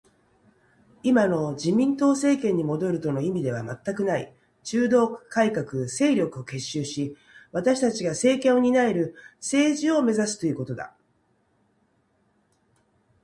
[1.03, 4.33] 今の自民党政権に戻るとの意味では全くない。
[4.63, 7.15] 中道改革勢力を結集し、
[7.51, 10.95] 私たちが政権を担える政治を目指すということだ